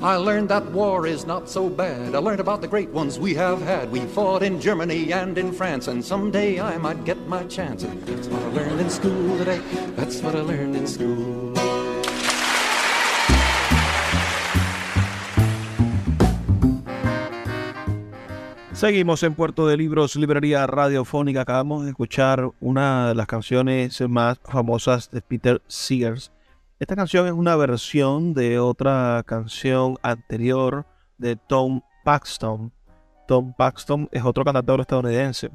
[0.00, 2.14] I learned that war is not so bad.
[2.14, 3.90] I learned about the great ones we have had.
[3.90, 7.82] We fought in Germany and in France, and someday I might get my chance.
[8.06, 9.60] That's what I learned in school today.
[9.96, 11.52] That's what I learned in school.
[18.72, 21.40] Seguimos en Puerto de Libros, Librería Radiofónica.
[21.40, 26.30] Acabamos de escuchar una de las canciones más famosas de Peter Seegers.
[26.80, 32.72] Esta canción es una versión de otra canción anterior de Tom Paxton.
[33.26, 35.50] Tom Paxton es otro cantautor estadounidense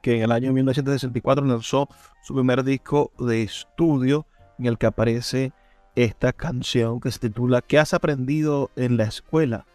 [0.00, 1.88] que en el año 1964 lanzó
[2.22, 4.26] su primer disco de estudio
[4.60, 5.52] en el que aparece
[5.96, 9.66] esta canción que se titula ¿Qué has aprendido en la escuela?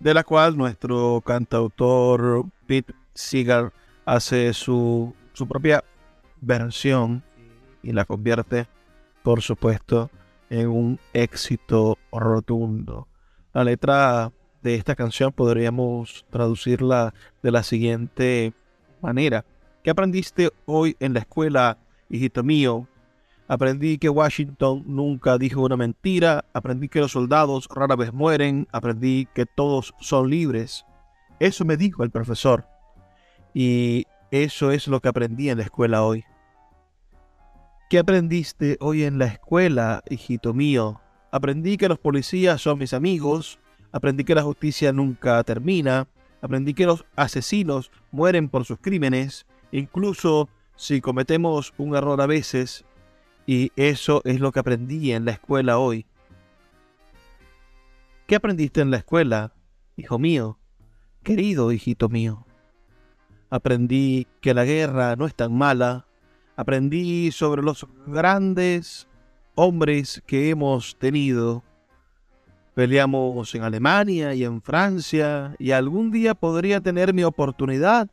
[0.00, 3.72] De la cual nuestro cantautor Pete Seeger
[4.04, 5.84] hace su, su propia
[6.40, 7.22] versión
[7.84, 8.66] y la convierte
[9.26, 10.08] por supuesto,
[10.50, 13.08] en un éxito rotundo.
[13.52, 14.30] La letra
[14.62, 17.12] de esta canción podríamos traducirla
[17.42, 18.52] de la siguiente
[19.02, 19.44] manera.
[19.82, 21.76] ¿Qué aprendiste hoy en la escuela,
[22.08, 22.86] hijito mío?
[23.48, 29.26] Aprendí que Washington nunca dijo una mentira, aprendí que los soldados rara vez mueren, aprendí
[29.34, 30.86] que todos son libres.
[31.40, 32.64] Eso me dijo el profesor.
[33.52, 36.24] Y eso es lo que aprendí en la escuela hoy.
[37.88, 41.00] ¿Qué aprendiste hoy en la escuela, hijito mío?
[41.30, 43.60] Aprendí que los policías son mis amigos,
[43.92, 46.08] aprendí que la justicia nunca termina,
[46.42, 52.84] aprendí que los asesinos mueren por sus crímenes, incluso si cometemos un error a veces,
[53.46, 56.06] y eso es lo que aprendí en la escuela hoy.
[58.26, 59.52] ¿Qué aprendiste en la escuela,
[59.96, 60.58] hijo mío?
[61.22, 62.48] Querido hijito mío.
[63.48, 66.05] Aprendí que la guerra no es tan mala.
[66.56, 69.06] Aprendí sobre los grandes
[69.54, 71.62] hombres que hemos tenido.
[72.74, 78.08] Peleamos en Alemania y en Francia y algún día podría tener mi oportunidad.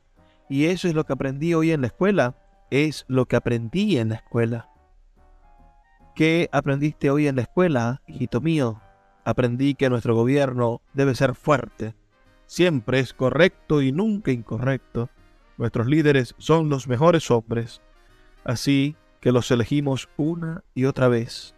[0.49, 2.35] Y eso es lo que aprendí hoy en la escuela.
[2.69, 4.69] Es lo que aprendí en la escuela.
[6.15, 8.81] ¿Qué aprendiste hoy en la escuela, hijito mío?
[9.25, 11.95] Aprendí que nuestro gobierno debe ser fuerte.
[12.45, 15.09] Siempre es correcto y nunca incorrecto.
[15.57, 17.81] Nuestros líderes son los mejores hombres.
[18.43, 21.55] Así que los elegimos una y otra vez.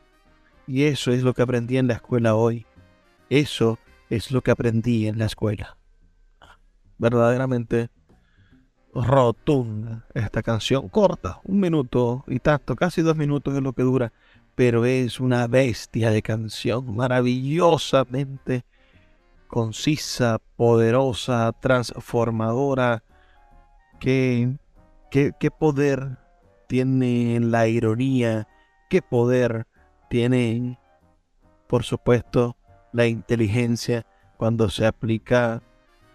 [0.68, 2.66] Y eso es lo que aprendí en la escuela hoy.
[3.30, 3.80] Eso
[4.10, 5.78] es lo que aprendí en la escuela.
[6.98, 7.90] Verdaderamente
[8.94, 14.14] rotunda esta canción, corta, un minuto y tanto, casi dos minutos es lo que dura,
[14.56, 18.64] pero es una bestia de canción, maravillosamente
[19.48, 23.04] concisa, poderosa, transformadora.
[24.00, 24.58] Qué,
[25.10, 26.18] qué, qué poder
[26.68, 28.48] tiene la ironía,
[28.90, 29.68] qué poder
[30.10, 30.80] tiene,
[31.68, 32.58] por supuesto,
[32.92, 34.06] la inteligencia
[34.38, 35.62] cuando se aplica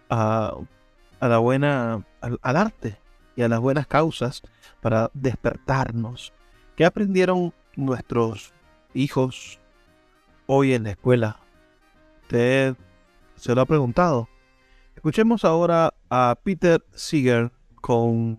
[0.09, 0.55] a,
[1.21, 2.99] a la buena, al, al arte
[3.37, 4.43] y a las buenas causas
[4.81, 6.33] para despertarnos.
[6.77, 8.53] ¿Qué aprendieron nuestros
[8.95, 9.61] hijos
[10.47, 11.41] hoy en la escuela?
[12.23, 12.77] Usted
[13.37, 14.29] se lo ha preguntado.
[14.95, 18.39] Escuchemos ahora a Peter Seeger con,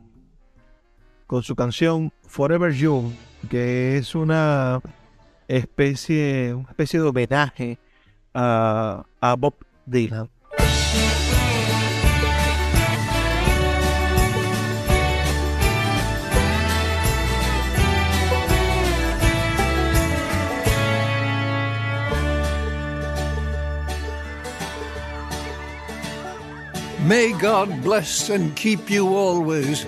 [1.31, 3.13] con su canción Forever Young,
[3.49, 4.81] que es una
[5.47, 7.79] especie, una especie de homenaje
[8.33, 9.53] a, a Bob
[9.85, 10.29] Dylan.
[27.07, 29.87] May God bless and keep you always.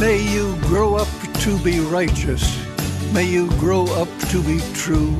[0.00, 1.08] May you grow up
[1.40, 2.42] to be righteous.
[3.12, 5.14] May you grow up to be true.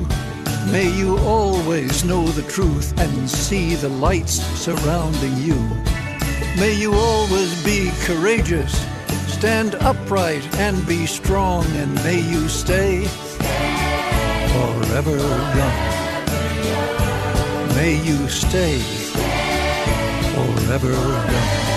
[0.73, 5.55] May you always know the truth and see the lights surrounding you.
[6.59, 8.73] May you always be courageous.
[9.29, 13.05] Stand upright and be strong, and may you stay
[14.55, 15.95] forever young.
[17.77, 18.79] May you stay
[20.35, 21.74] forever young.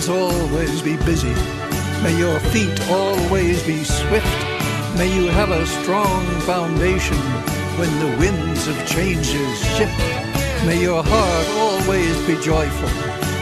[0.00, 1.34] Hands always be busy.
[2.02, 4.26] May your feet always be swift.
[4.96, 7.16] May you have a strong foundation
[7.78, 9.98] when the winds of changes shift.
[10.64, 12.88] May your heart always be joyful.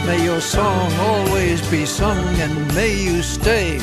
[0.05, 3.79] May your song always be sung, and may you stay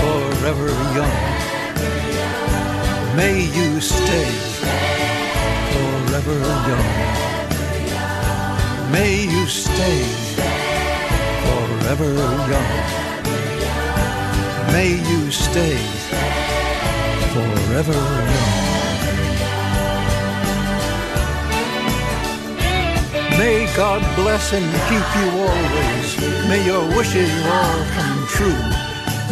[0.00, 1.18] forever young.
[3.16, 4.30] May you stay
[5.72, 6.90] forever young.
[8.92, 10.23] May you stay
[11.84, 12.72] forever young.
[14.72, 15.76] May you stay
[17.34, 18.64] forever young.
[23.38, 26.48] May God bless and keep you always.
[26.48, 28.64] May your wishes all come true.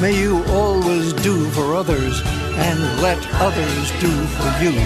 [0.02, 2.20] May you always do for others
[2.56, 4.76] and let others do for you.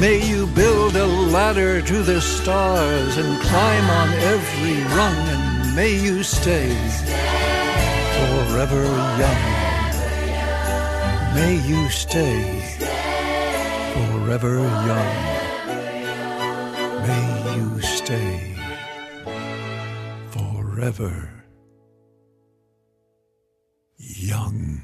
[0.00, 5.39] May you build a ladder to the stars and climb on every rung,
[5.74, 6.68] may you stay
[8.16, 8.84] forever
[9.18, 9.42] young.
[11.34, 12.42] May you stay
[13.94, 14.58] forever
[14.88, 15.12] young.
[17.06, 18.56] May you stay
[20.30, 21.44] forever
[23.96, 24.82] young.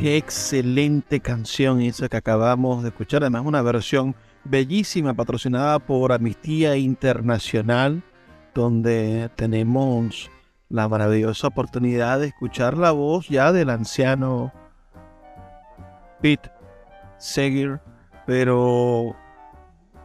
[0.00, 3.22] Qué excelente canción esa que acabamos de escuchar.
[3.22, 4.14] Además, una versión
[4.48, 8.02] bellísima patrocinada por Amnistía Internacional,
[8.54, 10.30] donde tenemos
[10.68, 14.52] la maravillosa oportunidad de escuchar la voz ya del anciano
[16.20, 16.50] Pete
[17.18, 17.80] Seger,
[18.26, 19.14] pero,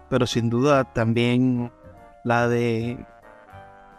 [0.10, 1.72] pero sin duda también
[2.24, 3.06] la de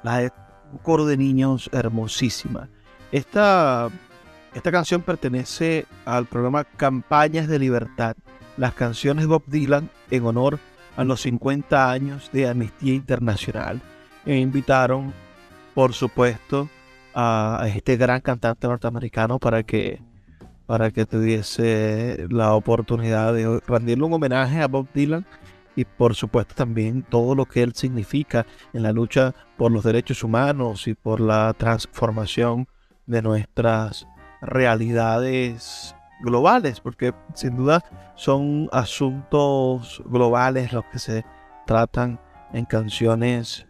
[0.03, 0.33] la
[0.73, 2.69] un coro de niños hermosísima.
[3.11, 3.91] Esta
[4.55, 8.17] esta canción pertenece al programa Campañas de Libertad,
[8.57, 10.59] las canciones Bob Dylan en honor
[10.97, 13.81] a los 50 años de Amnistía Internacional.
[14.25, 15.13] E invitaron,
[15.75, 16.69] por supuesto,
[17.15, 20.01] a este gran cantante norteamericano para que,
[20.67, 25.27] para que tuviese la oportunidad de rendirle un homenaje a Bob Dylan
[25.75, 30.23] y por supuesto también todo lo que él significa en la lucha por los derechos
[30.23, 32.69] humanos y por la transformación
[33.07, 34.07] de nuestras
[34.41, 41.25] realidades globales, porque sin duda son asuntos globales los que se
[41.67, 42.21] tratan
[42.53, 43.67] en canciones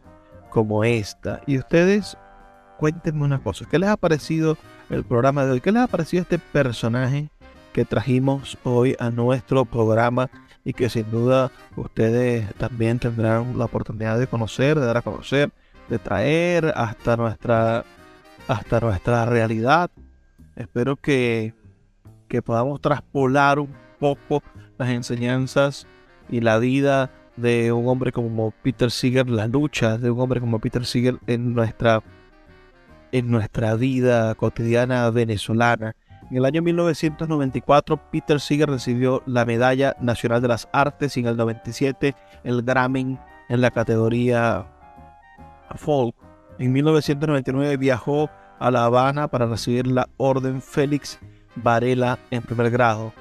[0.50, 1.40] como esta.
[1.46, 2.16] Y ustedes,
[2.78, 4.56] cuéntenme una cosa, ¿qué les ha parecido
[4.90, 5.60] el programa de hoy?
[5.60, 7.30] ¿Qué les ha parecido este personaje
[7.72, 10.28] que trajimos hoy a nuestro programa
[10.64, 15.50] y que sin duda ustedes también tendrán la oportunidad de conocer, de dar a conocer,
[15.88, 17.84] de traer hasta nuestra
[18.48, 19.90] hasta nuestra realidad
[20.56, 21.54] Espero que,
[22.40, 24.42] podamos traspolar un poco
[24.78, 25.86] las enseñanzas
[26.30, 30.58] y la vida de un hombre como Peter Seeger, la lucha de un hombre como
[30.58, 32.02] Peter Seeger en nuestra,
[33.10, 35.94] en nuestra vida cotidiana venezolana.
[36.30, 41.26] En el año 1994, Peter Seeger recibió la Medalla Nacional de las Artes y en
[41.26, 42.14] el 97
[42.44, 43.18] el Grammy
[43.48, 44.66] en la categoría
[45.76, 46.14] Folk.
[46.58, 51.18] En 1999 viajó a La Habana para recibir la Orden Félix
[51.54, 53.12] Varela en primer grado.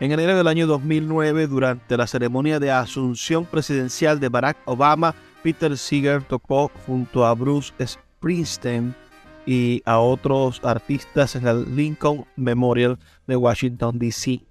[0.00, 5.76] En enero del año 2009, durante la ceremonia de asunción presidencial de Barack Obama, Peter
[5.76, 8.94] Seeger tocó junto a Bruce Springsteen
[9.44, 14.42] y a otros artistas en el Lincoln Memorial de Washington, D.C.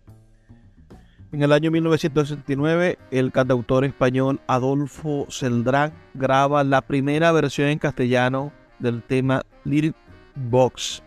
[1.32, 8.52] En el año 1969, el cantautor español Adolfo Celdrán graba la primera versión en castellano
[8.80, 9.94] del tema Little
[10.36, 11.04] Box,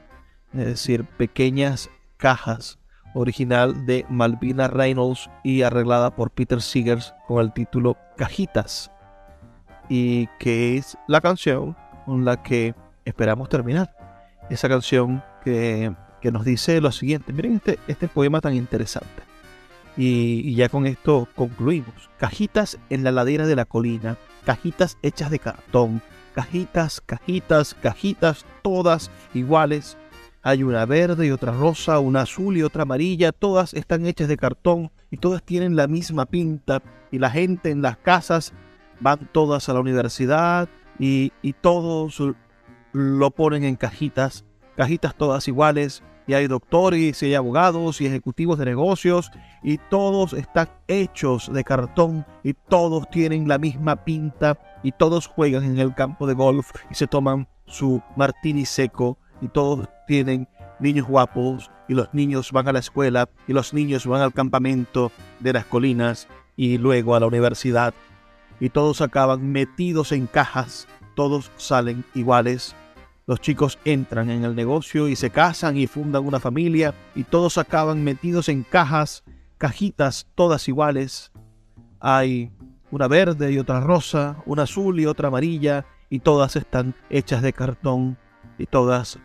[0.52, 1.90] es decir, pequeñas
[2.20, 2.78] cajas,
[3.14, 8.92] original de Malvina Reynolds y arreglada por Peter Seegers con el título Cajitas,
[9.88, 13.96] y que es la canción con la que esperamos terminar.
[14.48, 15.92] Esa canción que,
[16.22, 19.22] nos dice lo siguiente, miren este, este poema tan interesante.
[19.96, 22.10] Y, y ya con esto concluimos.
[22.18, 26.00] Cajitas en la ladera de la colina, cajitas hechas de cartón,
[26.34, 29.96] cajitas, cajitas, cajitas, todas iguales.
[30.42, 34.38] Hay una verde y otra rosa, una azul y otra amarilla, todas están hechas de
[34.38, 38.54] cartón y todas tienen la misma pinta y la gente en las casas
[39.00, 40.68] van todas a la universidad
[40.98, 42.22] y, y todos
[42.92, 48.58] lo ponen en cajitas, cajitas todas iguales y hay doctores y hay abogados y ejecutivos
[48.58, 49.30] de negocios
[49.62, 55.64] y todos están hechos de cartón y todos tienen la misma pinta y todos juegan
[55.64, 61.06] en el campo de golf y se toman su martini seco y todos tienen niños
[61.06, 65.52] guapos y los niños van a la escuela y los niños van al campamento de
[65.52, 67.94] las colinas y luego a la universidad
[68.60, 72.74] y todos acaban metidos en cajas, todos salen iguales
[73.30, 77.58] los chicos entran en el negocio y se casan y fundan una familia y todos
[77.58, 79.22] acaban metidos en cajas,
[79.56, 81.30] cajitas todas iguales.
[82.00, 82.50] Hay
[82.90, 87.52] una verde y otra rosa, una azul y otra amarilla y todas están hechas de
[87.52, 88.18] cartón
[88.58, 89.20] y todas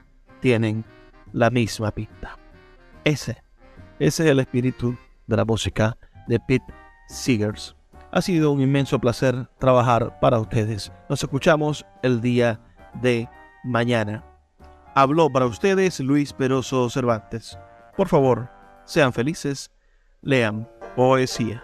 [0.46, 0.86] tienen
[1.34, 2.38] la misma pinta.
[3.04, 3.42] Ese,
[3.98, 6.72] ese es el espíritu de la música de Pete
[7.08, 7.76] Seegers.
[8.12, 10.92] Ha sido un inmenso placer trabajar para ustedes.
[11.10, 12.60] Nos escuchamos el día
[13.02, 13.28] de
[13.64, 14.24] mañana.
[14.94, 17.58] Habló para ustedes Luis Peroso Cervantes.
[17.98, 18.48] Por favor,
[18.86, 19.72] sean felices,
[20.22, 21.64] lean poesía.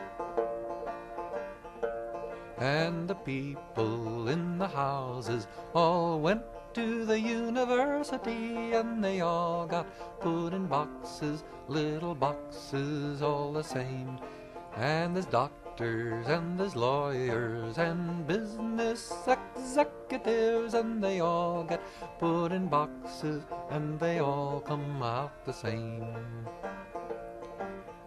[2.61, 6.43] And the people in the houses all went
[6.75, 9.87] to the university and they all got
[10.19, 14.19] put in boxes, little boxes all the same.
[14.77, 21.81] And there's doctors and there's lawyers and business executives and they all get
[22.19, 23.41] put in boxes
[23.71, 26.05] and they all come out the same.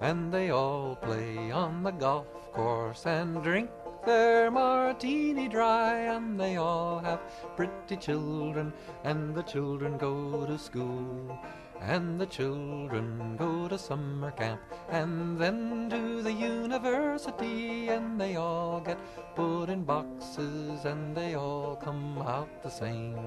[0.01, 3.69] And they all play on the golf course and drink
[4.05, 7.21] their martini dry, and they all have
[7.57, 8.73] pretty children,
[9.05, 11.39] and the children go to school.
[11.81, 18.81] And the children go to summer camp and then to the university, and they all
[18.81, 18.99] get
[19.35, 23.19] put in boxes and they all come out the same.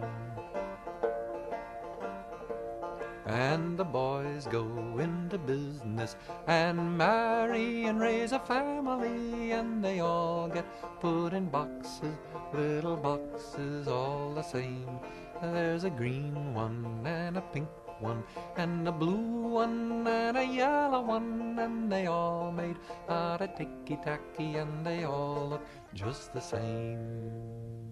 [3.27, 4.65] And the boys go
[4.97, 6.15] into business
[6.47, 10.65] and marry and raise a family, and they all get
[11.01, 12.15] put in boxes,
[12.53, 14.99] little boxes all the same.
[15.41, 17.67] There's a green one and a pink
[17.99, 18.23] one
[18.55, 22.77] and a blue one and a yellow one, and they all made
[23.09, 27.86] out of ticky tacky, and they all look just the same.